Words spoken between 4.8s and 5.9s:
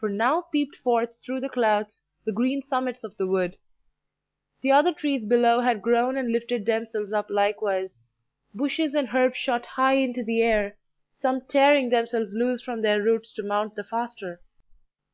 trees below had